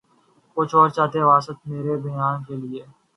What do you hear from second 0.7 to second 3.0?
اور چاہیے وسعت مرے بیاں کے لیے